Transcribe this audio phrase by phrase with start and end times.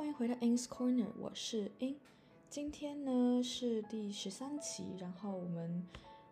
[0.00, 1.94] 欢迎回到 In's Corner，我是 In。
[2.48, 5.86] 今天呢是第十三期，然后我们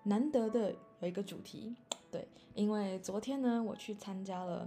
[0.04, 1.77] 难得的有一个主题，
[2.11, 4.66] 对，因为昨天呢我去参加了，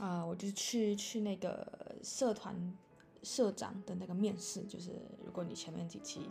[0.00, 1.64] 啊、我就去去那个
[2.02, 2.76] 社团
[3.22, 4.90] 社长的那个面试，就是
[5.24, 6.28] 如果你前面几期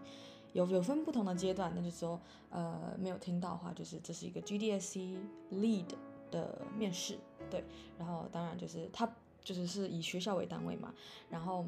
[0.51, 2.19] 有有分不同的阶段，那就说
[2.49, 5.17] 呃没有听到的话，就是这是一个 GDSC
[5.53, 5.87] Lead
[6.29, 7.17] 的面试，
[7.49, 7.63] 对，
[7.97, 9.09] 然后当然就是他。
[9.49, 10.93] 就是是以学校为单位嘛，
[11.27, 11.65] 然后，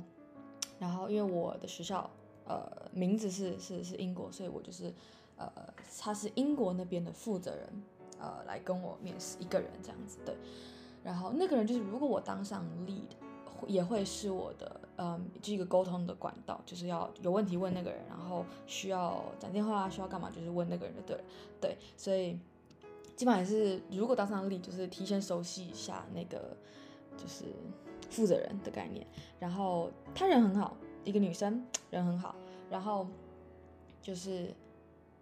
[0.77, 2.07] 然后因为我的学校，
[2.45, 2.61] 呃，
[2.93, 4.93] 名字是是是英国，所以我就是，
[5.35, 5.51] 呃，
[5.97, 7.83] 他是英国那边的负责人，
[8.19, 10.35] 呃，来跟我面试一个人这样子，对，
[11.03, 13.01] 然后那个人就是如果我当上 lead，
[13.65, 21.23] 也会是我的，嗯，这个沟通的管道，就是要有问题问那个人，然后需要讲电话，需要干嘛，就是问那个人的，对，
[21.59, 22.37] 对，所以
[23.15, 26.55] 基本上也是如果当上 lead，就是提前熟悉一下那个。
[27.17, 27.45] 就是
[28.09, 29.05] 负责人的概念，
[29.39, 32.35] 然后他人很好，一个女生人很好，
[32.69, 33.07] 然后
[34.01, 34.53] 就是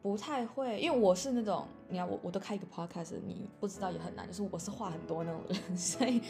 [0.01, 6.21] 不太会，因为我是那种，你看我我都开一个 podcast，你不知道也很难，就是我是话很多那种人， 所以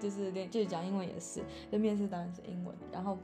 [0.00, 3.16] 就是连就是讲英文也是，那面试当然是英文，然后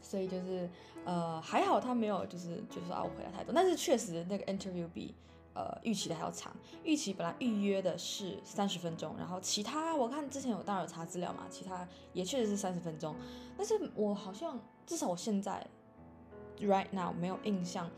[0.00, 0.68] 所以就是
[1.04, 5.14] 呃还好他没有就是就是说啊我回答太多，但是确实那个 interview 比。
[5.54, 13.14] 呃，预期的还要长，预期本来预约的是三十分钟，然后其他我看之前有当然有查资料嘛，其他也确实是三十分钟，
[13.56, 15.66] 但是我好像至少我现在
[16.60, 17.90] right now 没有印象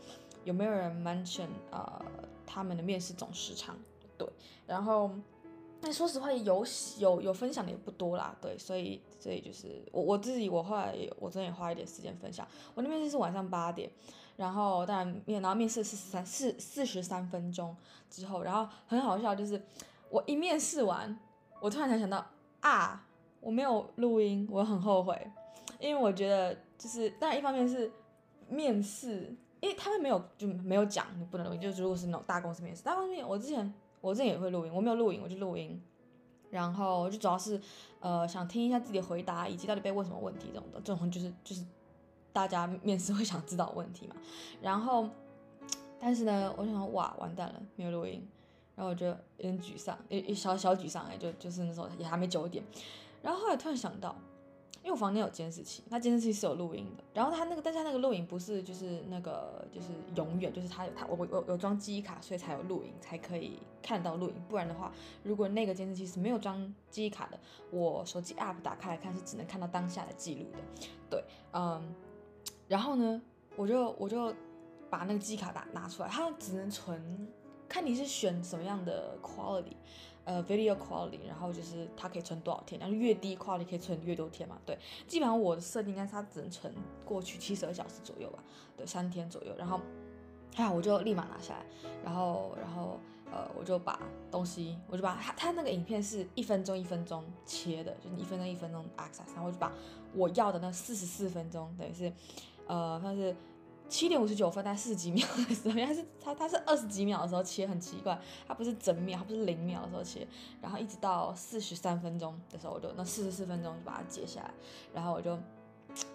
[0.43, 2.01] 有没有人 mention 呃
[2.45, 3.77] 他们的面试总时长，
[4.17, 4.27] 对，
[4.65, 5.11] 然后。
[5.81, 6.65] 但说实话，有
[6.97, 12.47] 有有分享的也不多啦，对，所以所以就是我我自己，我后来我昨天也花一点时间分享。
[12.73, 13.91] 我那边就是晚上八点，
[14.35, 17.75] 然后当然面然后面试是三四四十三分钟
[18.09, 19.61] 之后，然后很好笑就是
[20.09, 21.17] 我一面试完，
[21.59, 22.25] 我突然才想到
[22.61, 23.05] 啊，
[23.41, 25.31] 我没有录音，我很后悔，
[25.79, 27.91] 因为我觉得就是当然一方面是
[28.49, 33.73] 面试，因为他们没有就没有讲你不能录音，就如果是那种大公司面试，大公司面我之前。
[34.01, 35.81] 我之前也会录音，我没有录音，我就录音，
[36.51, 37.59] 然后就主要是，
[37.99, 41.65] 呃，想听一下自己的回答，以及到底被问什么问题这种的，这种就是就是
[42.35, 44.15] 大家面试会想知道问题嘛。
[44.61, 45.09] 然后，
[45.97, 48.21] 但是呢，我想说哇，完蛋了，没有录音，
[48.75, 52.61] 然后我就有点沮丧，一一小小沮丧哎，就就是那时候也还没九点，
[53.21, 54.13] 然后后来突然想到。
[54.83, 57.03] 因为我房间有监视器，那监视器是有录音的。
[57.11, 64.35] 然后它那个，但是它那个录影不是就是那个就是永远，就是它有它我我有装记忆卡，所以才有录影，才可以看到录影。
[64.47, 64.93] 不然的话，
[65.23, 67.39] 如果那个监视器是没有装记忆卡的，
[67.71, 70.59] 我手机 app 打开来看是只能看到当下的记录的。
[71.09, 71.81] 对，嗯，
[72.67, 73.21] 然后呢，
[73.55, 74.33] 我就我就
[74.89, 77.27] 把那个机卡打拿出来，它只能存，
[77.67, 79.75] 看你是选什么样的 quality。
[80.23, 84.57] 呃，video quality，然后就是它可以存多少天，然后越低 quality 可以存越多天嘛。
[84.65, 84.75] 对，
[85.07, 86.73] 基本上我的设定应该是它只能存
[87.05, 88.43] 过去七十二小时左右吧，
[88.75, 89.53] 对，三天左右。
[89.55, 89.79] 然后，
[90.55, 91.65] 还好我就立马拿下来，
[92.03, 92.99] 然后，然后，
[93.31, 93.99] 呃，我就把
[94.31, 99.71] 东西，我就把它，它那个影片是一分钟一分钟切的，就是一分钟一分钟 access，然后我就把
[100.15, 102.11] 我要的那四十四分钟，等于是，
[102.67, 103.35] 呃，它是。
[103.87, 110.27] 七点五十九分，在四十几秒的时候，原来是它，它是二十几秒的时候切，很奇怪，它不是整秒，它不是零秒的时候切，
[110.59, 114.51] 然后一直到四十三分钟的时候，我就那四十四分钟就把它截下来，
[114.91, 115.37] 然后我就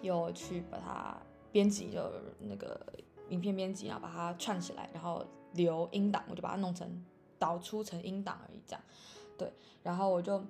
[0.01, 1.15] 又去把它
[1.49, 2.77] 编辑，就那个
[3.29, 7.05] 影片编辑，然后把它串起来，然后留音档，我就把它弄成
[7.39, 8.83] 导出成音档而已，这样，
[9.37, 9.49] 对，
[9.81, 10.43] 然后我就。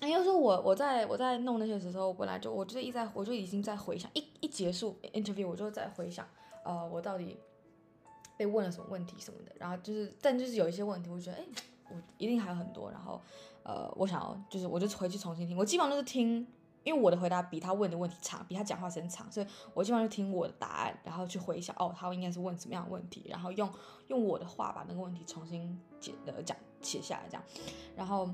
[0.00, 4.20] 哎，要说我我在我在弄那些时候，本来就我就一在我就已经在回想，一
[4.54, 6.24] 结束 interview 我就在回想，
[6.64, 7.36] 呃，我到底
[8.36, 11.44] 被问了什么问题什么的，然后就是但就是有一些问题，我觉得哎，
[11.90, 13.20] 我一定还有很多，然后
[13.64, 16.46] 呃，我想要就是我就回去重新听，我基本上都是听，
[16.84, 23.68] 因为我的回答比他问的问题长，比他讲话时间长，所以我基本上就听我的答案，然后去回想哦，他应该是问什么样的问题，然后用
[24.06, 27.42] 用我的话把那个问题重新解呃讲写下来这样，
[27.96, 28.30] 然后。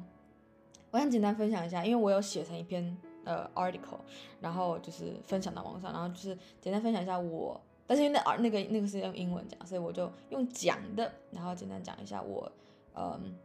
[0.93, 3.99] 我想简单分享一下，因为我有写成一篇呃 article，
[4.41, 12.51] 然后就是分享到网上，然后就是简单分享一下我，但是因为那那个那个是用英文讲，所以我就用讲的，然后简单讲一下我
[12.95, 13.37] 嗯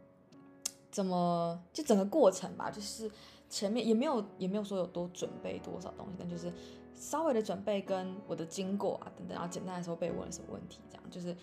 [0.91, 3.09] 怎么就整个过程吧，就是
[3.49, 6.51] 前面也没有也没有说有多准备多少东西，但就是
[6.93, 11.35] 稍微的准备跟我的经过啊等等，然后简单来说被问了什么问题，这样就是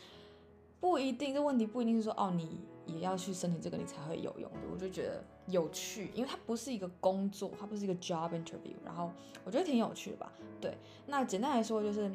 [0.81, 2.61] 不一定这问题不一定是说哦你。
[2.85, 4.59] 也要去申请这个，你才会有用的。
[4.69, 5.23] 我就觉得
[5.53, 8.75] 有趣，因为它不是一个工作，它不是一个 job interview。
[8.85, 9.13] 然后
[9.45, 10.33] 我觉得挺有趣的吧。
[10.61, 10.77] 对，
[11.07, 12.11] 那简单来说就是，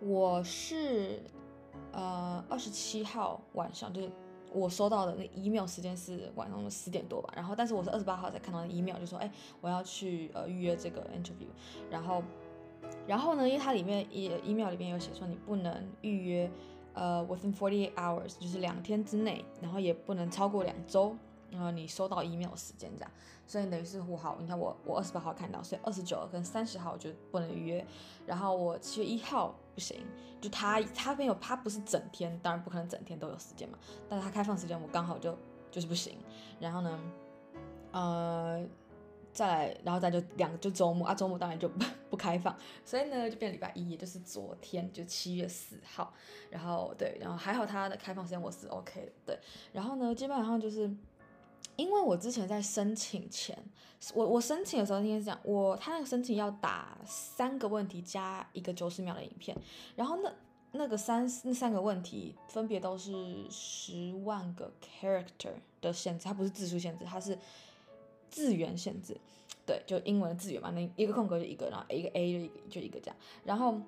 [0.00, 1.22] 我是
[1.92, 4.10] 呃二十七号晚上，就是
[4.52, 7.32] 我收到的那 email 时间是晚上的十点多吧。
[7.36, 9.30] 然后但是我是二十八号才看到的 email，就说哎
[9.60, 11.48] 我要去呃预约这个 interview。
[11.90, 12.22] 然后
[13.06, 16.50] 然后呢，因为它里面也 email 里面有写说你不能预约，
[16.94, 21.14] 呃，within forty eight hours，就是两天之内，然后也不能超过两周，
[21.50, 23.10] 然后你收到 email 时间这样。
[23.46, 27.84] 所以等于是我好，你看我我二十八号看到，所以二十九跟三十号就不能预约，
[28.24, 30.06] 然后我七月一号不行，
[30.40, 33.76] 就他他没有他不是整天，当然不可能整天都有时间嘛，
[34.08, 35.36] 但是他开放时间我刚好就
[35.68, 36.16] 就是不行，
[36.60, 37.00] 然后呢，
[37.90, 38.64] 呃，
[39.32, 46.14] 再来然后再就两个就周末啊，周末当然就不不开放，所以呢就变礼拜一，也就是昨天就七月四号，
[46.50, 49.40] 然后对，然后还好他的开放时间我是 OK 的，对，
[49.72, 50.88] 然后呢基本上就是。
[51.80, 53.56] 因为我之前在申请前，
[54.12, 59.56] 我我申请的时候应该是这样，我他那个申请要打三个问题加一个九十秒的影片，
[59.96, 60.30] 然后那
[60.72, 67.38] 那个三那三个问题分别都是十万个 character 的限制，它不是字数限制，它是
[68.28, 69.16] 字源限制，
[69.64, 73.80] 对，就英文的字源嘛，那一个空格就一个，然后一个 A 就一个就一个这样，然后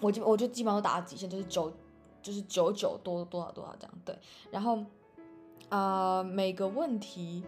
[0.00, 1.72] 我就我就基本上都打了极限，就是九
[2.20, 4.18] 就是九九多多少多少这样，对，
[4.50, 4.84] 然后。
[5.70, 7.42] 呃，每个问题，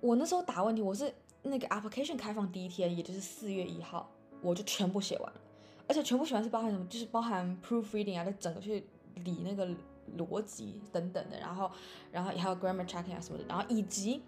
[0.00, 1.12] 我那时候打问题，我是
[1.42, 4.08] 那个 application 开放第一天，也就是四月一号，
[4.40, 5.40] 我就全部写完了，
[5.88, 6.86] 而且全部写完是包含什么？
[6.86, 8.86] 就是包含 proofreading 啊，就整个去
[9.16, 9.68] 理那个
[10.16, 11.68] 逻辑等等的，然后，
[12.12, 14.22] 然后还有 grammar checking 啊什么的，然后以及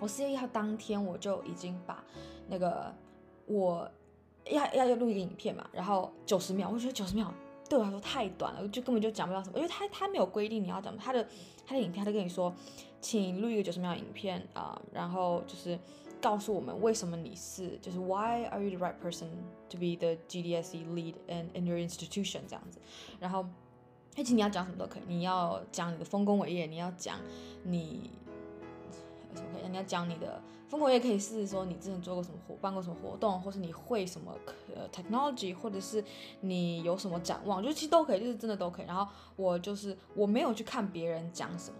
[0.00, 2.02] 我四月一号当天我就已经把
[2.48, 2.92] 那个
[3.46, 3.88] 我
[4.46, 7.32] 要要要录一个影片嘛，然后九十秒，我觉得九十秒。
[7.68, 11.26] 对我来说太短了，就根本就讲不了什么，因为他他没有规定你要讲，他的
[11.66, 12.54] 他的影片他就跟你说，
[13.00, 15.78] 请录一个九十秒影片啊、然后就是
[16.20, 19.28] 告诉我们为什么你是，就是 Why are you the right person
[19.68, 22.78] to be the GDSE lead in in your institution 这样子，
[23.20, 23.46] 然后，
[24.16, 27.18] 而且你要讲什么都可以，你要讲你的丰功伟业，你要讲
[27.64, 28.10] 你。
[29.34, 34.32] OK，你要讲你的风格，也可以试试说你之前做过什么活，办过什么活动，或是你会什么
[34.74, 36.04] 呃 technology，或者是
[36.40, 38.86] 你有什么展望，就其实都可以，就是真的都可以。
[38.86, 41.76] 然后我就是我没有去看别人讲什么，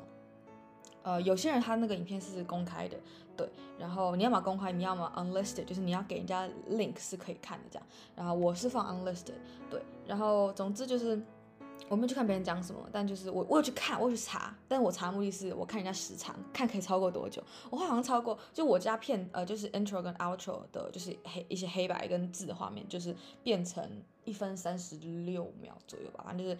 [1.02, 2.96] 呃，有些人他那个影片是公开的，
[3.37, 3.49] 对，
[3.79, 7.87] 然后你要么公开，你要么 unlisted，就是你要给人家 link 是可以看的这样。
[8.17, 9.34] 然后我是放 unlisted，
[9.70, 11.20] 对，然后总之就是。
[11.88, 17.42] 我没有去看别人讲什么，但就是我，我有去看，我有去查，但我查的目的是我看人家时长，看可以超过多久。
[17.70, 26.58] 我好像超过，就我家片，呃，就是 intro 跟 outro 的，就是黑一些黑白跟字的画面，就是变成一分三十六秒左右吧，反正就是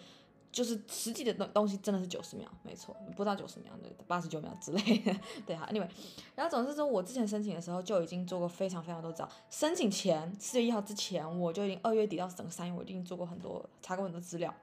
[0.51, 3.73] 就是实际的东东西真的是九十秒，没错，不到九十秒，
[4.07, 5.15] 八十九秒之类的。
[5.45, 5.89] 对哈，anyway，
[6.35, 14.55] 然后总之说，我之前申请的时候就已经做过非常非常多招，申请前四月一号之前，我就已经二月底到整个三月，我已经做过很多，查过很多资料。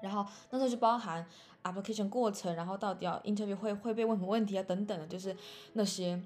[0.00, 1.26] 然后那时候就包含
[1.64, 5.36] application 过程，然后到底要 interview 会会被问什么问题啊等等的，就是
[5.72, 6.20] 那些，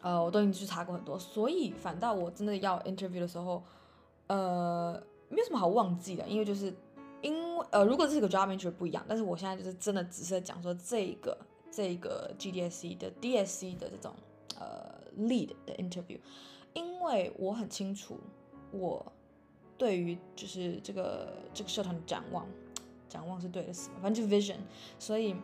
[0.00, 3.62] 呃，我都已经去查过很多，所以反倒我真的要 interview 的时候，
[4.26, 6.74] 呃，没有什么好忘记的，因为就是
[7.22, 11.38] 因为呃，如果这是个 job interview 不一样，但是我现在就是真的只是在讲说这个
[11.70, 14.12] 这个 GDSE 的 DSE 的这种
[14.58, 16.18] 呃 lead 的 interview，
[16.74, 18.18] 因为我很清楚
[18.72, 19.12] 我
[19.76, 22.44] 对于就是这个这个社团的展望。
[23.08, 23.72] 展望是对的，
[24.02, 24.56] 反正就是 vision，
[24.98, 25.34] 所以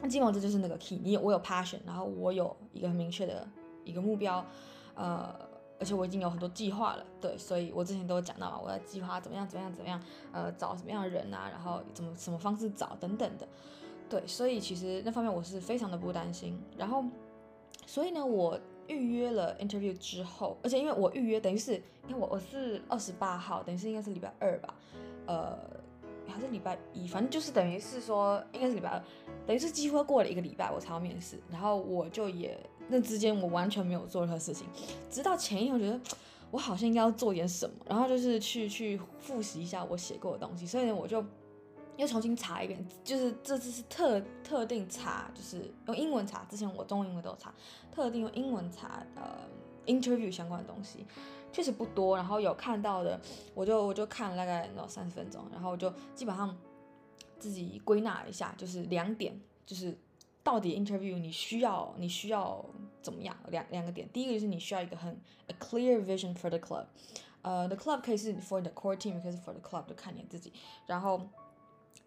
[0.00, 1.00] 那基本上这就是那个 key。
[1.02, 3.46] 你有我有 passion，然后我有一个很明确的
[3.84, 4.44] 一个目标，
[4.94, 5.34] 呃，
[5.78, 13.48] 而且我已经有很多计划了，对，所以我之前都有讲到嘛，我要计划怎么样怎么样怎么样，呃，找什么样的人啊，然后怎么什么方式找等等的，
[14.08, 16.60] 对，所以其实那方面我是非常的不担心。
[16.76, 17.02] 然后，
[17.86, 21.74] 所以呢，我预约了 interview 之后，而且因为我预约等于是，
[22.06, 24.74] 因为我我是二十八号，等于是应该是礼拜二吧，
[25.26, 25.79] 呃。
[26.30, 29.02] 还是礼拜一，反正就是等于是说，应该是礼拜二，
[29.46, 32.58] 等于是几乎过了一个礼拜我才要面试，然后我就也
[32.88, 34.66] 那之间我完全没有做任何事情，
[35.10, 36.00] 直到前一天我觉得
[36.50, 41.24] 我好像应该要做点什么，然后就是去去复习一下我写过的东西，所以呢我就
[41.96, 47.54] 又重新查一遍，就是这次是特特定查，就是用英文查，之前我中文英文都有查，
[47.92, 49.22] 特定用英文查呃
[49.86, 51.06] interview 相关的东西。
[51.52, 53.20] 确实不多，然后有看到的，
[53.54, 56.56] 我就我就看了大概有三十分钟，然后我就基本上
[57.40, 59.98] 自己归纳一下，就是两点，就是
[60.44, 62.64] 到底 interview 你需要你需要
[63.02, 66.86] 怎么样，两两个点，第一个就是你需要一个很 a clear vision for the club，
[67.42, 70.52] 呃，the club 可以是 for the core team，可以是 for the club，就看你自己，
[70.86, 71.20] 然后。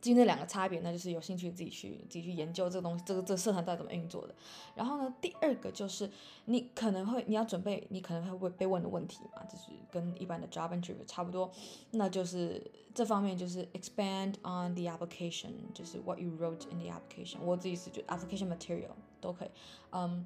[0.04, 4.36] 至于那两个差别，那就是有兴趣自己去自己去研究这个东西，这个这个社团到底怎么运作的。
[4.76, 6.12] 然后呢，第二个就是
[6.44, 11.50] 你可能会你要准备你可能会被问的问题嘛，就是跟一般的 job interview 差不多。
[11.92, 17.38] 那就是这方面就是 expand on the application，就是 what you wrote in the application。
[17.42, 18.92] 我自己是觉得 application material
[19.22, 19.52] 都可以。
[19.92, 20.26] 嗯，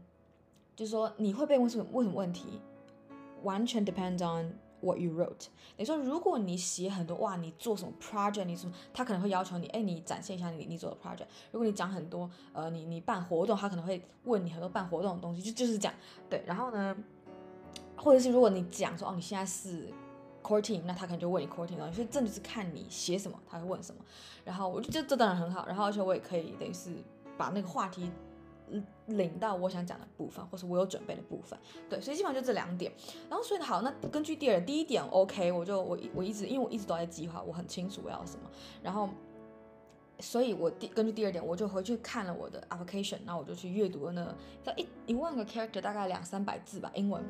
[0.75, 2.59] 就是说你会被问什么问什么问题，
[3.43, 5.47] 完全 depends on what you wrote。
[5.77, 11.27] 你说，如果你写很多哇，你做什么 project，你什么，他可能会要求你，哎，你展现一下你你做的 project。
[11.51, 15.93] 如果你讲很多，呃，你你办活动，他可能会问你很多办活动的东西，就就是这样。
[16.29, 16.95] 对，然后呢，
[17.95, 19.89] 或者是如果你讲说哦，你现在是
[20.41, 21.95] core team，那他可能就问你 core team 的东西。
[21.95, 24.01] 所以这就是看你写什么，他会问什么。
[24.43, 26.91] 然后我就觉得这当然很好，然后而且我也可以等于是
[27.37, 28.09] 把那个话题。
[29.07, 31.57] 领到我想讲的部分，或是我有准备的部分，
[31.89, 32.91] 对，所以基本上就这两点。
[33.29, 38.49] 然后所以好，那根据第二第一点，OK，我就我我一直因为我一直都在计划，我很清楚我要什么。
[38.83, 39.09] 然后，
[40.19, 47.23] 所以我第根据第二点，我就回去看了我的 application，然后我就去阅读了那在一一万个 character，大概两三百字吧，英文，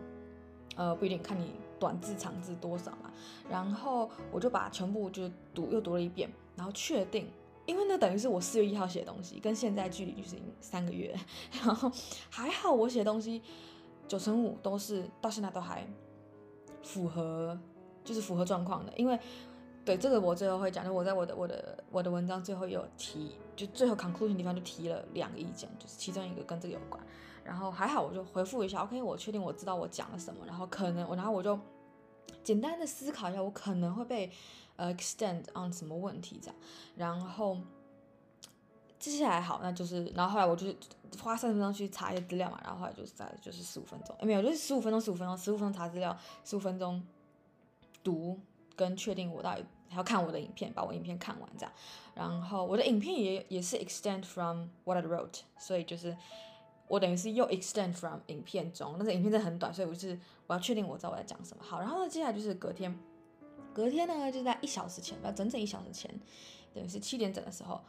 [0.76, 3.12] 呃，不一定看你短字长字多少嘛。
[3.48, 7.28] 然后我就把全部就读又读了一遍，然后确定。
[7.68, 11.14] 因为那等于是我四月一号写的东西，跟现在距离就是三个月，
[11.64, 11.92] 然后
[12.30, 13.44] 还好我写的东西
[14.08, 15.86] 九成五都是到现在都还
[16.82, 17.60] 符合，
[18.06, 18.94] 就是符合状况的。
[18.96, 19.20] 因为
[19.84, 27.06] 对这个我最后会讲，就我在我的我的我的文章最后有提，就最后 conclusion 地方就提了两个意见，就是其中一个跟这个有关。
[27.44, 31.60] 然后还好我就回复一下，OK，我确定我知道我讲了什么，然后可能我然后我就
[32.44, 34.32] 简单的思考一下，我可能会被。
[34.78, 36.56] 呃，extend on 什么问题这样，
[36.96, 37.58] 然后
[39.00, 40.76] 接下来好，那就是，然后后来我就是
[41.22, 46.16] 花三十分钟去查一些资料嘛，然后后来就是在就是十五分钟，没有，就是十五分钟，十五分钟，十五分钟查资料，
[46.46, 47.04] 十五分钟
[48.04, 48.40] 读
[48.76, 51.74] 跟确定我到底还要看我的影片，把我影片看完这样，
[52.14, 56.16] 然后我的影片也也是 extend from what I wrote，所以就是
[56.88, 61.64] 我等于是又 extend from 影片中，但是影片真的很短，所以我是我要确定我知道我在讲什么。
[61.64, 62.96] 好，然后呢，接下来就是隔天。
[63.78, 66.10] 隔天呢，就在一小时前，要整整一小时前，
[66.74, 67.80] 等于是七点整的时候，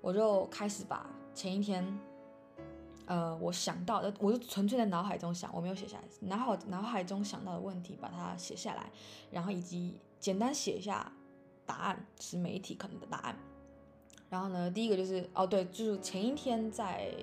[0.00, 1.96] 我就开始把前一天，
[3.06, 8.90] 呃，我想到的，我就纯粹在脑海中想，我没有写下来，脑海脑海中想到的问题，把它写下来，
[9.30, 11.12] 然后以及简单写一下
[11.64, 13.38] 答案，是媒体可能的答案。
[14.28, 17.14] 然后呢，第一个就是，哦，对，就是前一天在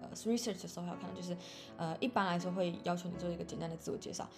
[0.00, 1.36] 呃 research 的时候要看，就是
[1.76, 4.28] 呃，一般来说会要求你做一个简单的自我介绍，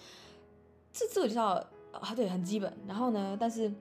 [0.93, 1.67] 这自我介绍。
[1.91, 2.71] 啊，对，很基本。
[2.87, 3.71] 然后呢，但是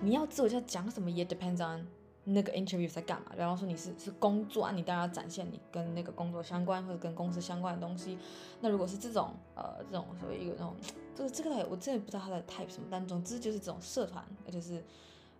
[0.00, 1.86] 你要自我介绍讲什么也 depends on
[2.24, 3.32] 那个 interview 在干嘛。
[3.32, 8.18] 比方说你是是工作啊，你当然要展现你跟那个工作相关或者跟公司相关的东西。
[8.60, 10.74] 那如果是这种呃这种所谓一个那种
[11.14, 14.82] 这个这个我真的不知道它的 type 什么，但总之就是这种社团，而且是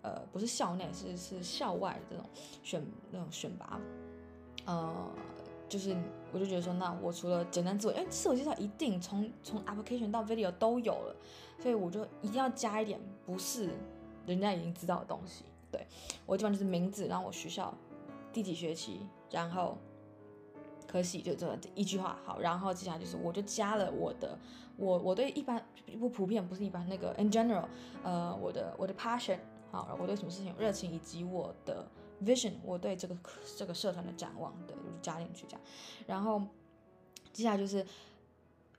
[0.02, 2.24] 呃不是校内是是校外的这种
[2.62, 3.80] 选那种选拔，
[4.66, 5.10] 呃。
[5.70, 5.96] 就是，
[6.32, 11.16] 我就觉得说，那我除了简单自我，因为自我介绍一定从从 application 到 video 都有了，
[11.60, 13.70] 所以我就一定要加一点不是
[14.26, 15.44] 人家已经知道的东西。
[15.70, 15.86] 对，
[16.26, 17.72] 我基本上就是名字，然后我学校
[18.32, 19.78] 第几学期，然后
[20.88, 24.36] 可喜就这一句话好，然后接下来就是我就加了我的
[24.76, 25.64] 我我对一般
[26.00, 27.66] 不普遍不是一般那个 in general，
[28.02, 29.38] 呃，我的我的 passion
[29.70, 31.86] 好，我对什么事情有热情以及我的。
[32.24, 33.16] vision，我对这个
[33.56, 35.60] 这个社团的展望，对，就是加进去这样。
[36.06, 36.42] 然后
[37.32, 37.84] 接下来就是，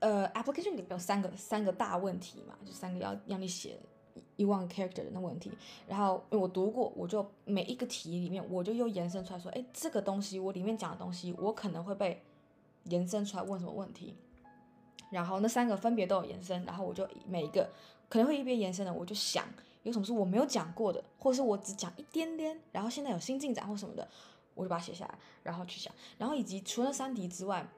[0.00, 3.78] 呃，application 里面有三个三个大问题嘛，就三个要让你写
[4.36, 5.50] 一万 character 的问题。
[5.86, 12.22] 然后因为我读过，我就每一个题里面，我就又延伸出来说，哎，这个东西我里面讲的东西，我可能会被
[12.84, 14.16] 延伸出来问什么问题。
[15.10, 17.70] 然后那三个分别都有延伸，然后我就每一个
[18.08, 19.46] 可能会一边延伸的，我就想。
[19.82, 24.08] 有什么是我没有讲过的，或者是我只讲一点点，然后现在有新进展或什么的，
[24.54, 27.68] 我就把它写下来，然后去想，然后以及除了三题之外，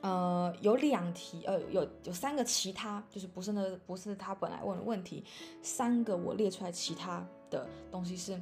[0.00, 5.24] 呃，有两题，呃，有有三个其他，就是不是那不是他本来问的问题，
[5.62, 8.40] 三个我列出来其他的东西是。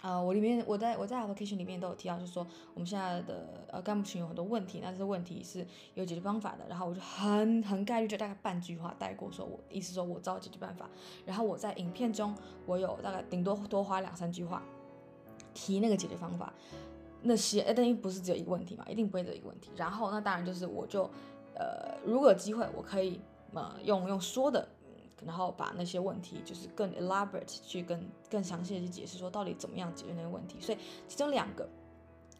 [0.00, 6.64] 呃，我里面我在我在 application 里面都有提到，就是说我们现在的呃干部群有很多问题，那这些问题是有解决方法的。
[6.68, 10.88] 然后我就很很概率就大概半句话带过，说我意思说我知道解决办法。
[11.26, 12.32] 然后我在影片中
[12.64, 14.62] 我有大概顶多多花两三句话
[15.52, 16.52] 提那个解决方法。
[17.22, 19.72] 那些哎，等于不是只有一个问题嘛，一定不会只有一个问题。
[19.74, 21.10] 然后那当然就是我就
[21.56, 23.20] 呃，如果有机会我可以
[23.52, 24.68] 呃用用说的。
[25.26, 30.60] 然后把那些问题就是更 elaborate 去跟更详细的去解释，说到底怎么样解决那个问题。
[30.60, 31.68] 所以其中两个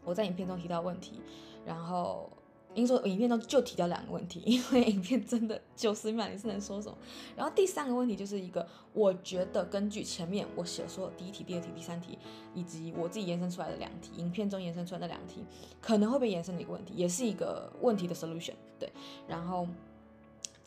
[0.05, 1.21] 我在影片中提到问题，
[1.67, 2.31] 然后
[2.75, 6.97] 因为说影片中就提到两个问题， 因为影片真的九十秒你是能说什么。
[7.37, 12.17] 然后第三个问题就是一个我觉得根据前面我写说第一题、第二题、第三题，
[12.55, 15.45] 以及我自己延伸出来的两题，影片中延伸出来的两题
[15.81, 18.55] 可能会被延伸的一个问题，也是一个问题的 solution。
[18.79, 18.93] 对，
[19.27, 19.67] 然后。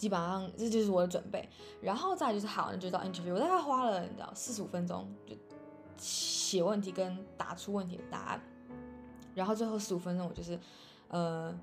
[0.02, 1.48] 基本上这就是我的准备，
[1.80, 3.36] 然后再就是好，那就到 interview。
[3.36, 5.36] 我大概花了你知道四十五分钟就
[5.96, 8.42] 写问题跟答出问题的答案，
[9.36, 10.60] 然后最后十五分钟我就是
[11.10, 11.56] 呃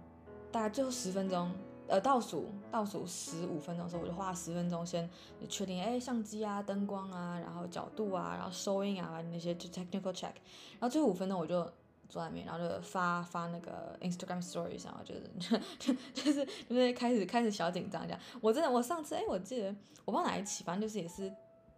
[0.52, 1.50] 大概最后十分钟
[1.88, 5.10] 呃倒数倒数十五分钟的时候，我就花了十分钟先
[5.48, 10.34] 确定，哎，相机啊、灯光啊，然后角度啊，然后收音啊那些就 technical check，
[10.78, 11.68] 然后最后五分钟我就
[12.08, 18.20] 坐在那边，然后就发发那个 Instagram story 上，我觉得就就就是就是开始开始小紧张这样。
[18.40, 19.74] 我真的我上次哎，我记得
[20.04, 21.32] 我不知道哪一期，反正就是也是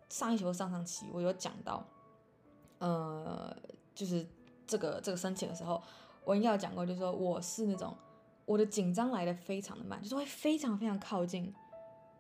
[0.09, 1.87] 上一期或上上期，我有讲到，
[2.79, 3.57] 呃，
[3.95, 4.27] 就是
[4.67, 5.83] 这个这个申请的时候，
[6.25, 7.97] 我应该有讲过，就是说我是那种。
[8.47, 11.55] 我的紧张来的非常的慢，就是会非常非常靠近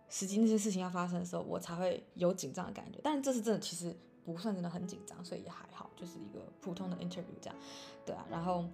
[0.08, 3.00] 实际那些事情要发生的时候，我才会有紧张的感觉。
[3.02, 3.92] 但是这次真的其实
[4.24, 7.56] 不算真的很紧张，所以也还好，就是一个普通的 interview 这样，
[8.04, 8.24] 对啊。
[8.30, 8.64] 然后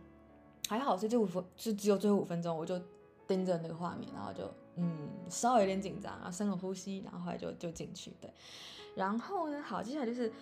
[0.68, 2.80] 还好，所以这五分就只有最后五分钟，我就
[3.26, 8.30] 盯着那个画面，然后就嗯稍微有点紧张，然后深个呼吸，然后后来就就进去，对。
[8.94, 10.32] 然后呢，好，接下来就是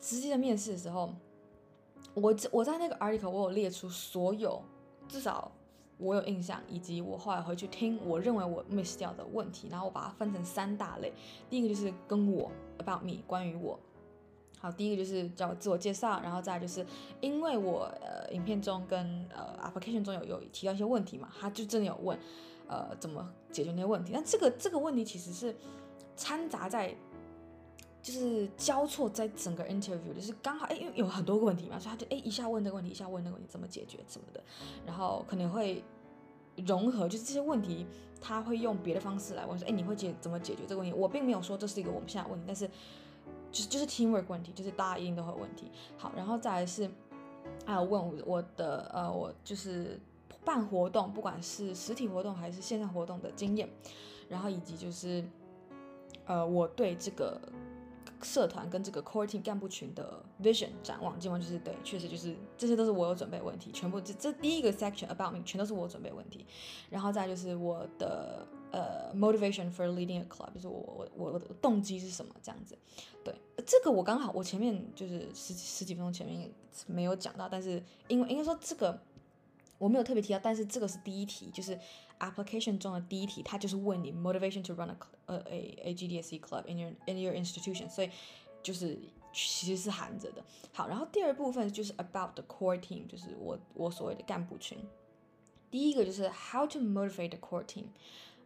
[0.00, 1.12] 实际的面试的时候，
[2.14, 4.62] 我我在那个 article 我有列出所有
[5.08, 5.52] 至少。
[6.02, 11.12] 我有印象，以及我后来回去听，我认为我 miss 掉的问题，然后我把它分成三大类。
[11.50, 13.78] 第一个就是跟我 about me，关于我。
[14.60, 16.84] 好，第一个就是叫自我介绍，然后再就是
[17.22, 22.18] 因为我呃影片中跟呃 application 中有有提到一些问题嘛，他就真的有问
[22.68, 24.12] 呃怎么解决那些问题。
[24.14, 25.56] 但这个这个问题其实是
[26.14, 26.94] 掺杂在，
[28.02, 34.44] 就是交错在整个 interview，就是刚好哎，因为有很多个问题嘛，所以他就哎一下问这个问题，一下问那个问题怎么解决什么的，
[34.84, 35.82] 然后可能会
[36.66, 37.86] 融合，就是这些问题
[38.20, 40.94] 他会用别的方式来问说，哎，你会解怎么解决这个问题？
[40.94, 42.68] 我并没有说这是一个我们现在问题，但是
[43.50, 45.70] 就是就是 teamwork 问题，就是大家一定都会有问题。
[45.96, 46.90] 好，然后再来是
[47.66, 49.98] 还有问我我的呃，我就是
[50.44, 53.68] 办活动，不管是实体活动还是线上活动的经验，
[54.28, 55.24] 然后以及就是
[56.26, 57.40] 呃我对这个。
[58.22, 66.46] 社团跟这个 core team 干部群的 vision 展望，基本上就是对，确实就是这些都是我有准备问题，全部这这第一个 section about me 全都是我准备问题，
[66.88, 72.76] 然后再就是我的呃 motivation for leading a club，就是我我我的动机是什么这样子，
[73.24, 73.34] 对，
[73.66, 76.50] 这个我刚好我前面就是十十几分钟前面
[76.86, 79.00] 没有讲到，但是因为应该说这个
[79.78, 81.78] 我没有特别提到，但是这个是第一题，就是。
[82.20, 88.10] Application 中的第一题，它就是问你 motivation to run a 呃 a a GDSE club in your in your institution，所以
[88.62, 88.96] 就是
[89.32, 90.44] 其实是含着的。
[90.72, 94.78] 好，然后第二部分就是 about the core team，就是我我所谓的干部群。
[95.70, 97.84] 第一个就是 how to motivate the core team，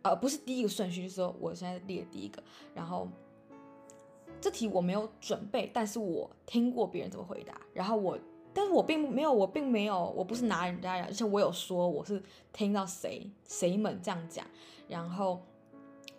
[0.03, 2.43] 呃，不是第一个顺序，就是说我现在列第一个。
[2.75, 3.09] 然后
[4.41, 8.19] 这题我没有准备，但是我听过别人怎么回答，然后我。
[8.55, 14.47] 但是我并没有，我并没有，我不是拿人家，而且我有说我是听到谁谁们这样讲，
[14.89, 15.43] 然后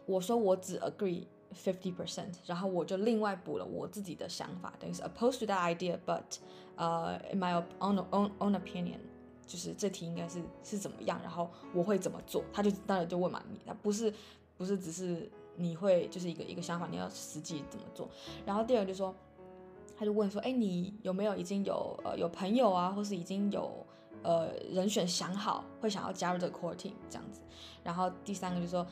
[0.05, 6.23] 我说我只 agree fifty percent，然后我就另外补了我自己的想法，等于是 opposed to that idea，but
[6.75, 8.99] 呃、uh, in my own own own opinion，
[9.47, 14.13] 就是这题应该是是怎么样，然后我会怎么做，他就当然就问嘛你，他不是
[14.57, 18.09] 不是只是你会就是一个一个想法，你要实际怎么做，
[18.45, 19.15] 然后第二个就说。
[19.97, 23.71] 他就问说：“哎，你有没有已经有呃有朋友啊，或是已经有
[24.23, 27.41] 呃人选想好会想要加入这个 core team 这样子？”
[27.83, 28.85] 然后第三个就说：“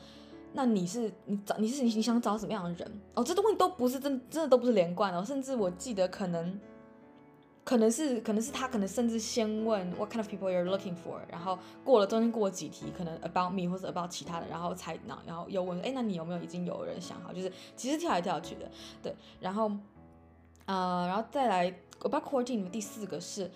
[0.54, 3.00] 那你是你找你是你想找什么样的人？
[3.14, 6.58] 哦，这东西都不是真真的都不是连贯哦，甚至我记得可能
[7.64, 11.18] 可能是可能是他可能甚至先问 What kind of people you're looking for？
[11.28, 17.32] 然后过了中间过了几题，可能 about me 或者 about 其他的，然后才然后然后又问：哎，那你有没有已经有人想好？
[17.32, 18.70] 就是其实跳来跳去的，
[19.02, 19.70] 对，然后。”
[20.66, 21.66] 呃，然后再来
[22.00, 23.50] ，about core team 第四个是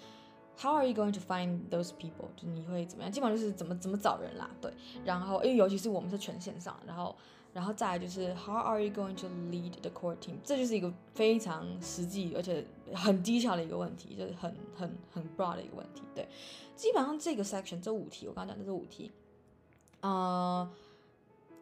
[0.59, 2.29] ，How are you going to find those people？
[2.37, 3.11] 就你会怎么样？
[3.11, 4.73] 基本上就是怎么怎么找人啦，对。
[5.05, 7.17] 然后，因为尤其是我们是全线上，然后，
[7.55, 10.35] 然后再来就是 How are you going to lead the core team？
[10.45, 16.29] 这就是一个非常实际而且很低效的一个问题，就是很很很 broad 的一个问题，对。
[16.77, 19.11] 基本上这个 section 这五题，我刚刚讲的这五题，
[20.01, 20.71] 呃，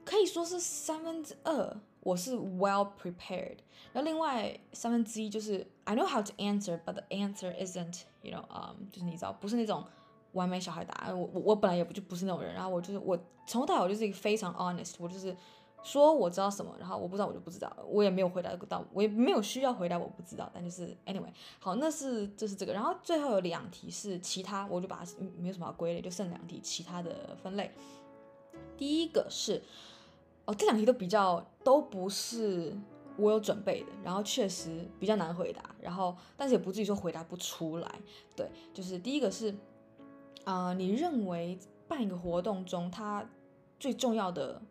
[0.05, 1.77] 可以说是三分之二。
[2.07, 3.57] 我是 well prepared，
[3.93, 9.85] 然后另外三分之一就是 I know how to answer，but the answer isn't，you know，um，就是你知道不是那种
[10.31, 11.21] 完美小孩答案。
[11.21, 15.37] 我我我本来也不就不是那种人，然后我就是我从头到尾我就是一个非常 honest，我就是
[15.83, 27.73] 说我知道什么，然后我不知道我就不知道，我也没有回答到，我也没有需要回答我不知道，但就是 anyway，好，那是就是这个，然后最后有两题是其他，我就把它没有什么好归类，就剩两题其他的分类。
[28.77, 29.61] 第一个是。
[30.47, 32.77] 哦，这两题都比较都不是
[33.17, 38.01] 我有准备的，然后确实比较难回答，然后但是也不至于说回答不出来。
[38.35, 39.51] 对，就是第一个是，
[40.45, 43.29] 啊、呃，你认为办一个活动中，它
[43.81, 44.63] 最重要的，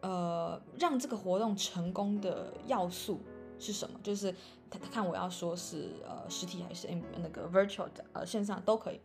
[0.00, 3.20] 呃，让这个活动成功的要素
[3.58, 3.98] 是什么？
[4.02, 4.34] 就是
[4.68, 6.88] 他他看我要说是呃实体还是
[7.22, 9.00] 那个 virtual 的呃线上都可以。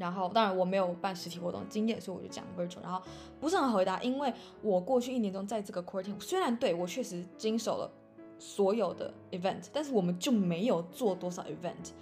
[0.00, 3.02] 然后当然我没有办实体活动经验，所以我就讲 virtual，然后
[3.38, 4.32] 不是很回答，因为
[4.62, 7.90] 我过去一年中在这个 quarantine，虽然对我确实经手了
[8.38, 11.92] 所有的 event，但是我们就没有做多少 event，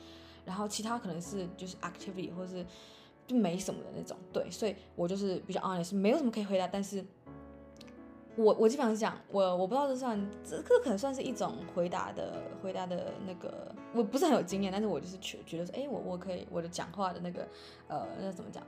[0.45, 2.65] 然后其他可能是就是 activity 或是
[3.27, 7.05] 就没什么的那种，对，所以我就是比较 honest，没有什么可以回答，但是。
[8.39, 17.49] 我我基本上是这样，我我不知道这算这个可能算是一种回答的回答的那个，我不是很有经验，但是我就是觉觉得说，哎，我我可以我的讲话的那个
[17.89, 18.63] 呃那怎么讲，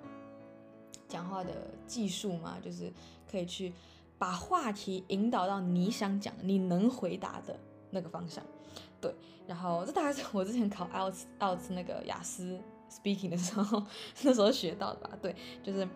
[1.06, 1.52] 讲话的
[1.86, 2.92] 技术嘛，就是
[3.30, 3.72] 可以去
[4.18, 7.56] 把话题引导到你想讲你能回答的
[7.90, 8.44] 那个方向，
[9.00, 9.14] 对，
[9.46, 12.58] 然后这大概是我之前考 IELTS IELTS 那个雅思
[12.90, 13.80] speaking 的时候
[14.24, 15.86] 那时候学到的吧，对，就是。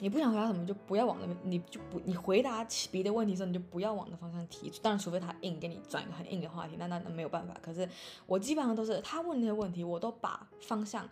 [0.00, 4.70] 你不想回答什么，就不要往那边，你就不，你回答别的问题的时候，你就不要往那方向提。
[4.82, 7.54] 当然，除非他硬给你转一个很硬的话题，那那那没有办法。
[7.62, 7.88] 可是
[8.26, 11.06] 我基本上都是他问那些问题，我都把方向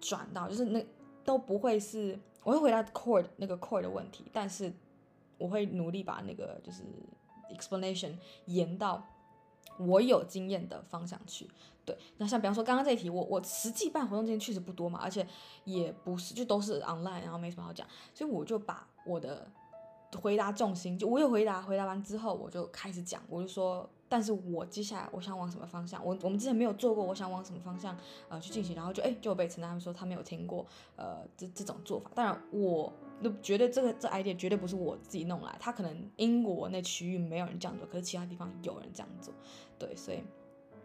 [0.00, 0.84] 转到，就是那
[1.24, 4.72] 都不会是，我会回答 core 那个 core 的问题，但是
[5.36, 6.84] 我会努力把那个就是
[7.50, 8.12] explanation
[8.46, 9.04] 延到
[9.78, 11.48] 我有经验的方向去。
[11.84, 15.26] 对，那像比方说刚刚这一题，我我实际办活动经验确实不多嘛，而且
[15.64, 19.50] 也不是就都是 online，然后没什么好讲，所以我就把我的
[20.20, 27.96] 回答重心，就我有回答，回答完之后我就开始讲，我就说，但是我接下来我想往什么方向，我我们之前没有做过，我想往什么方向
[28.28, 39.32] 呃去进行，然后就哎就被陈丹他们说他没有听过呃这这种做法，当然我都觉得这个这 idea 绝对不是我自己弄来，他可能英国那区域没有人这样做，可是其他地方有人这样做，
[39.78, 40.22] 对，所以。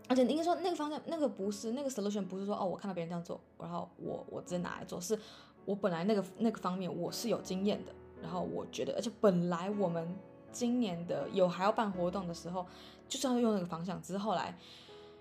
[0.09, 5.17] 而且应该说那个方向，那个不是那个 solution，不是说哦，我看到别人这样做，然后我我直接拿来做，是
[5.63, 10.13] 我本来那个那个方面我是有经验的，然后我觉得，而且本来我们
[10.51, 12.65] 今年的有还要办活动的时候，
[13.07, 14.53] 就是要用那个方向，只是后来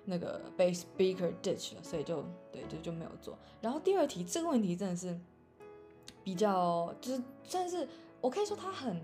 [0.04, 3.38] 那个被 speaker ditch 了，所以就对就就没有做。
[3.60, 5.16] 然后第二题这个问题真的是
[6.22, 7.88] 比较就是算是
[8.20, 9.00] 我可以说他很，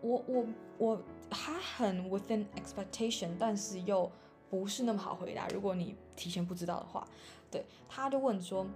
[0.00, 0.46] 我我
[0.78, 4.10] 我他很 within expectation，但是又。
[4.52, 5.48] 不是那么好回答。
[5.48, 7.08] 如果你提前不知道的话，
[7.50, 8.66] 对，他就问说，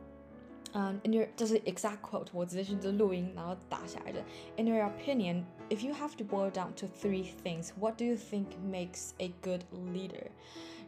[0.72, 4.24] 嗯、um,，in your 这是 exact quote，我直接去这录音，然后打下来的。
[4.56, 8.46] In your opinion, if you have to boil down to three things, what do you think
[8.66, 10.28] makes a good leader？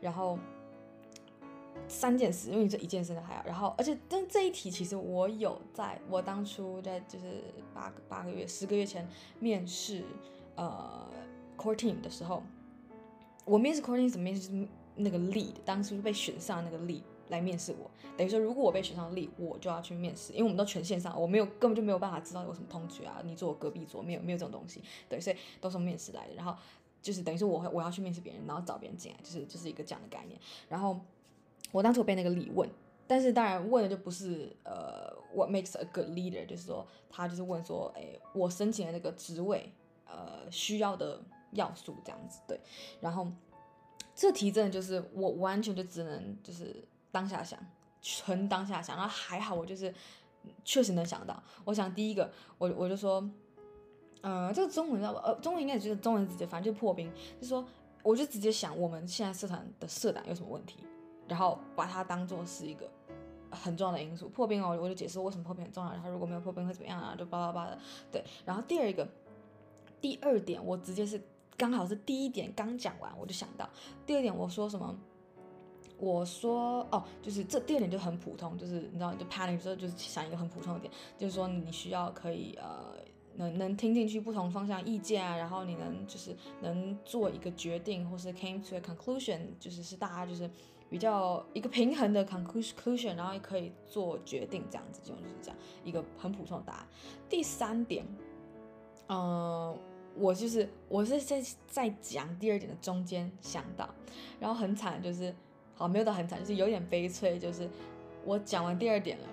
[0.00, 0.38] 然后
[1.86, 10.02] 三件事，因为你这一件事的还要，然后而且但这一题其实我有在我当初在就是八个八个月十个月前面试
[10.56, 11.06] 呃
[11.56, 12.42] core team 的时候。
[13.44, 14.50] 我面试 core team 什么面试？
[14.96, 17.90] 那个 lead，当初被选上那个 lead 来面试我。
[18.14, 24.82] 等于说，如果我被选上 lead，我就要去面试，因为我们都全线上，我没有根本就没有办法知道有什么通知啊，你坐我隔壁桌，没有没有这种东西。
[25.08, 26.34] 对，所以都是面试来的。
[26.34, 26.54] 然后
[27.00, 30.38] 就是等于说我会我要去面试别人，然后找别人进来，就是就是一个这样的概念。
[30.68, 31.00] 然后
[31.72, 32.68] 我当初被那个问，
[33.06, 39.72] 但是当然问的就不是呃 what makes a good leader，就是说他就是问说，哎，我申请的那个职位
[40.06, 41.20] 呃需要的。
[41.52, 42.60] 要素这样子对，
[43.00, 43.26] 然后
[44.14, 46.76] 这题真的就是我完全就只能就是
[47.10, 47.58] 当下想，
[48.02, 49.94] 纯当下想，然后还好我就是
[50.62, 51.42] 确实能想到。
[51.64, 53.26] 我想第一个，我我就说，
[54.20, 55.22] 呃，这个中文知道吧？
[55.24, 57.66] 呃，中文应该也就是中文直接，反正就破冰，就说
[58.02, 60.80] 我就直接想我们现在社团的社长有什么问题，
[61.28, 62.90] 然后把它当做是一个
[63.50, 64.28] 很重要的因素。
[64.28, 67.14] 破冰哦，我就解释为什么破冰很重要，然后如果没有破冰会怎么样啊？
[67.16, 67.78] 就叭叭叭的。
[68.10, 69.06] 对，然后第二个，
[70.00, 71.20] 第二点我直接是。
[71.56, 73.68] 刚好是第一点刚讲完，我就想到
[74.06, 74.32] 第二点。
[74.32, 74.96] 我说什么？
[75.98, 82.94] 我说哦，就是这第二点就很普通，就是你知道，就 panic 之后就是想一个很普通的点，就是说你需要可以呃
[83.34, 90.48] 能能听进去不同方向意见啊，然后你能就是能做一个决定，或是 came to a conclusion，就是是大家就是
[90.90, 96.86] 比较一个平衡的 conclusion，然后也可以做决定这样子，就就是这样一个很普通的答案。
[97.28, 98.06] 第三点，
[99.08, 99.76] 嗯、
[100.16, 103.88] 我就是我是在在讲第二点的中间想到，
[104.40, 105.34] 然后很惨就是，
[105.74, 107.68] 好没有到很惨，就是有点悲催，就是
[108.24, 109.24] 我讲完第二点了，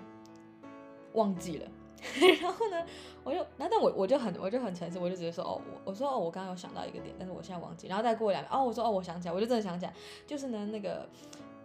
[1.14, 1.68] 忘记了，
[2.40, 2.84] 然后呢，
[3.24, 9.92] 我就，那但我我就很我就很诚实，我就直接说哦，我我说哦，我刚刚有想到一个点，但是我现在忘记，然后再过两个，哦，我说哦，我想起来，我就真的想起来，
[10.26, 11.08] 就是呢那个。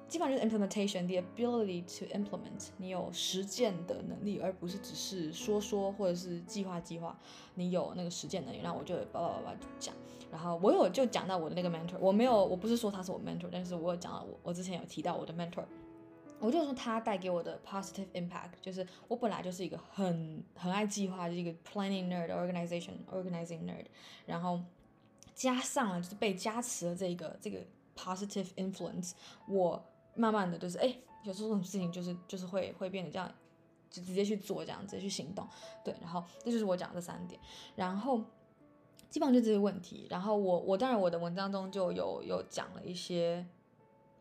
[0.08, 7.17] 基本上就是 implementation，the ability to implement，你有实践的能力，而不是只是说说或者是计划计划，
[7.56, 9.95] 你有那个实践能力，然后我就叭叭叭叭讲，
[10.30, 15.63] 然后我有就讲到我的那个 mentor，我没有，我不是说他是我 mentor，但是我有讲到我，我之前有提到我的 mentor，
[16.41, 23.86] 我就说他带给我的 positive impact，就是我本来就是一个很很爱计划，就是一个 planning nerd，organization organizing nerd，
[24.25, 24.60] 然后
[25.34, 27.60] 加上了就是被加持了这个这个
[27.95, 29.12] positive influence，
[29.47, 29.82] 我。
[30.13, 33.34] 慢慢的就是，哎，有时候这种事情就是就是会会变得这样，
[33.89, 35.47] 就直接去做这样，直接去行动。
[35.86, 37.39] 对，然后这就是我讲的这三点，
[37.77, 38.21] 然后
[39.10, 40.08] 基本上就这些问题。
[40.10, 43.47] 然后我我当然我的文章中就有有讲了一些，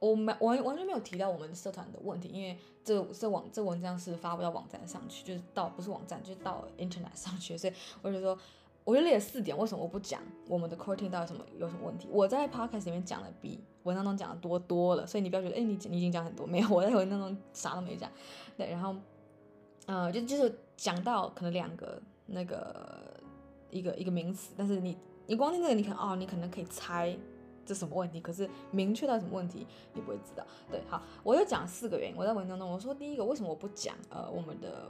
[0.00, 8.36] 我没完完全没有提到我们社团的问题，因为这这网这文章是发布到网站上去，就是到不是网站，就是到 internet 上去，所以我就说。
[8.82, 12.08] 我就列了四点，为什么我不讲我们的 core team 到底什么有什么问题？
[12.10, 18.10] 我在 podcast 里面讲的比文章中讲的多多了，所以你不要觉得，哎，你你已经讲很多，没有，我在文章中啥都没讲。
[18.56, 18.96] 对，然后，
[19.84, 23.20] 呃，就就是讲到可能两个那个
[23.68, 27.14] 一个一个名词，但是你你光听这个，你可能哦，你可能可以猜
[27.70, 30.44] 这什么问题，可是明确到什么问题你不会知道。
[30.68, 32.16] 对，好，我又讲四个原因。
[32.16, 34.88] 我在文章中我说第一个，为什么我不讲呃我们的。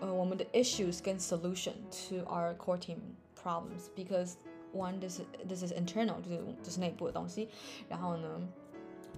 [0.00, 2.98] 呃，我们的 issues 跟 solution to our core team
[3.40, 4.34] problems because
[4.74, 7.48] one this this is internal 就是就是内部的东西，
[7.88, 8.48] 然后呢，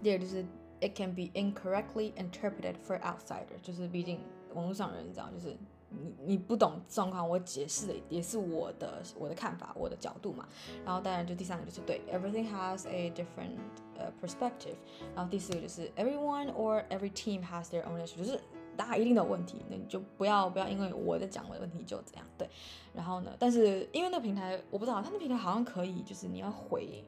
[0.02, 0.44] 第二就是
[0.82, 4.20] it can be incorrectly interpreted for outsider，就是毕竟
[4.52, 5.56] 网络上人你知道，就是
[6.02, 10.46] 你你不懂状况，我解释的也是我的我的看法，我的角度嘛。
[10.84, 13.56] 然后当然就第三个就是对 everything has a different、
[13.98, 14.76] uh, perspective，
[15.14, 18.40] 然后第四个就是 everyone or every team has their own issue，就是。
[18.76, 22.46] 大家一定都有问题，那你就不要不要因为我在讲我的问题就这样对。
[22.92, 27.02] 然后呢，但是因为那个平台我不知道，他那平台好像可以，就是你要回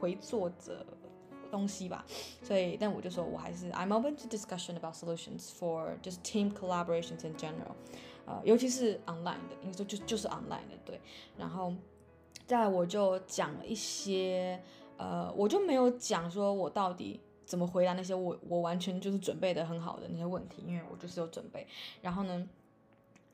[0.00, 0.82] 回作者
[1.50, 2.06] 东西吧。
[2.42, 7.74] 所以，但我就说我还是 I'm open to discussion about solutions for just team collaborations in general，
[8.26, 11.00] 呃，尤其是 online 的，应该说就就是 online 的对。
[11.36, 11.74] 然后
[12.46, 14.62] 再来我就讲了一些，
[14.96, 17.20] 呃，我就没有讲说我到底。
[17.46, 21.66] 怎么回答那些我我完全就是准备的很好的那些问题，因为我就是有准备。
[22.00, 22.48] 然后呢，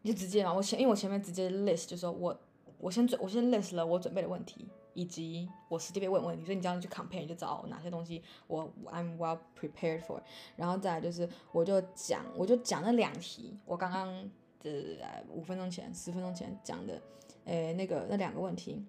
[0.03, 2.35] 就直接嘛，我前因为我前面直接 list 就说我
[2.79, 10.23] 我先准我先 list 了我准备的问题，以及我实际被问问题，所以你这样去 compare 你就找哪些东西我 I'm well prepared for。
[10.57, 14.31] 然后再来就是我就讲我就讲了两题，我刚刚
[14.71, 14.99] 这
[15.31, 17.01] 五分钟前十分钟前讲的，
[17.45, 18.85] 诶那个那两个问题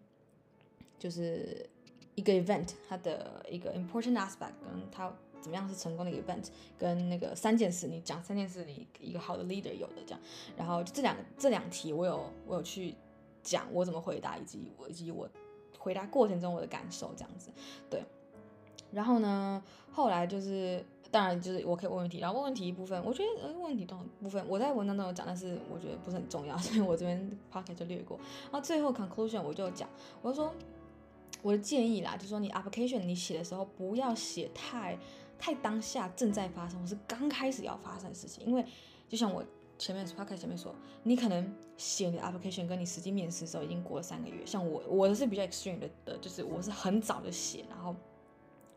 [0.98, 1.70] 就是。
[2.18, 10.20] 一个 event 它的一个 important aspect，跟它怎么样是成功的一个 event，跟那个三件事，你讲三件事，你一个好的 leader 有的这样，
[10.58, 12.96] 然后这两个这两题我有我有去
[13.44, 15.30] 讲我怎么回答，以及我以及我
[15.78, 17.52] 回答过程中我的感受这样子，
[17.88, 18.04] 对，
[18.92, 20.84] 然后呢，后来就是
[21.18, 28.18] 当然就是我可以问问题，然后问问题一部分，我觉得呃问题都很部分我在文章中有讲，但是我觉得不是很重要， 所以我这边 pocket 就略过，
[28.52, 29.90] 然后最后 conclusion 我就讲，
[30.22, 30.54] 我就说。
[31.44, 34.98] 我的建议啦，就是说你 application 你写的时候不要写太
[35.38, 38.66] 太当下正在发生或是刚开始要发生的事情，因为
[39.08, 39.46] 就像我
[39.78, 47.96] 前面开始前面说，你可能写你的 application 跟你实际面试的时候已经过了三个月，像我我的是比较 extreme 的的，就是我是很早就写，然后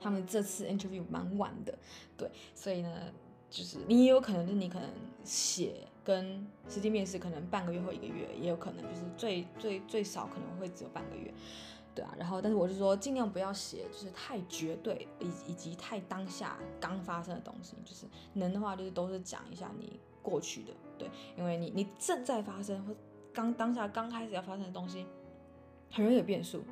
[0.01, 1.79] 他们这次 interview 蛮晚的，
[2.17, 2.91] 对，所以呢，
[3.51, 4.89] 就是你也有可能是你可能
[5.23, 11.33] 写跟实际面试可能半个月或一个月，也有可能就是最最最少可能会只有半个月。
[11.93, 22.95] 对啊，然后但是我是说，尽量不要写，就是太绝对，以以及太当下刚发生的东西，就是能的话，就是都是讲一下你过去的，对，因为你你正在发生或
[23.35, 25.05] 刚当下刚开始要发生的东西，
[25.91, 26.63] 很容易有变数，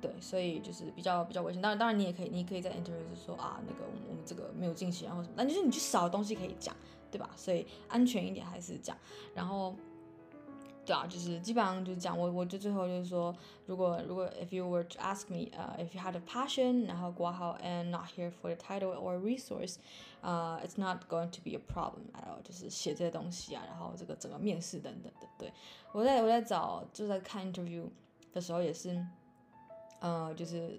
[0.00, 1.60] 对，所以就是比较比较危险。
[1.60, 6.74] 当然，当然你也可以，你可以在 interview 就说啊，那个我们我们这个没有进行啊或什么，那就是你去少东西可以讲，
[7.10, 7.30] 对吧？
[7.36, 8.96] 所以安全一点还是讲，
[9.34, 9.74] 然后。
[10.86, 13.32] 对啊，就是基本上就是讲我，我就最后就是说，
[13.66, 18.56] 如果如果 if you were to ask me，呃、uh,，if you had a passion，然后挂号 and not here for the
[18.56, 19.76] title or resource，
[20.22, 25.52] 呃、uh,，it's not going to be a problem at all，就是写这些东西啊，然后这个整个面试等等的，对，
[25.92, 27.84] 我在我在找就在看 interview
[28.32, 29.06] 的时候也是，
[30.00, 30.78] 呃，就是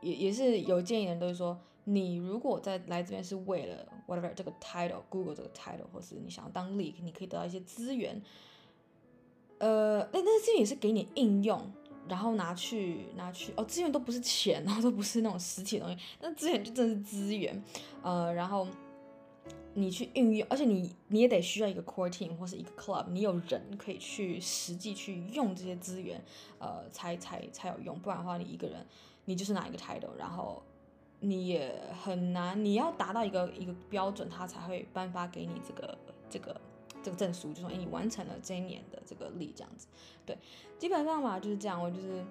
[0.00, 8.20] 也也是有建议的人都是说，你如果在来这边是为了 whatever 这个 title，Google 这个 title，或是你想要当 lead，你可以得到一些资源。
[9.58, 11.60] 呃，那那资源也是给你应用，
[12.08, 17.62] 然后拿去拿去哦，资源都不是钱，然后都不是那种实体的东西，那资源就真的是资源，
[18.02, 18.66] 呃，然后
[19.74, 26.22] 你去运用，而且你你也得需要一个 core team 或是一个 club，你有人可以去实际去用这些资源，
[26.58, 28.86] 呃，才才才有用，不然的话你一个人
[29.24, 30.62] 你就是拿一个 title，然后
[31.20, 36.60] 你也很难，你要达到一个一个标准，他才会颁发给你这个这个。
[37.04, 39.88] 这个证书就说，哎，你完成了这一年的这个力，这样子，
[40.24, 40.38] 对，
[40.78, 41.82] 基本上嘛就是这样。
[41.82, 42.24] 我就是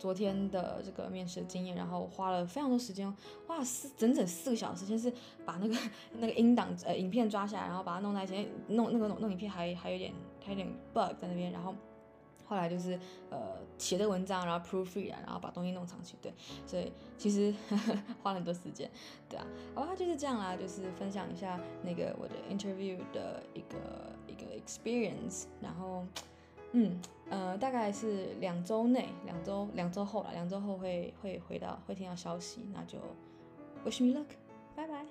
[0.00, 3.06] 昨天的这个面试的经验，然后花了非常多时间，
[3.48, 5.12] 哇，四整整四个小时，先是
[5.44, 5.76] 把那个
[6.18, 10.10] 那个音档呃影片抓下来，然后把它弄在一起，弄那个弄影片还还有点
[10.42, 11.74] 还有点 bug 在那边，然后
[12.46, 16.32] 后来就是呃写的文章，然后 proofread 啊，然后把东西弄上去，对，
[16.66, 18.90] 所以其实呵 呵花了很多时间，
[19.28, 26.04] 对啊，好吧，就是这样啦，就是分享一下那个我的 interview 的一个一个 experience，然后
[26.72, 32.98] 嗯呃大概是两周内，两周两周后了，两周后会会回到会听到消息，那就
[33.84, 34.26] wish me luck，
[34.74, 35.04] 拜拜。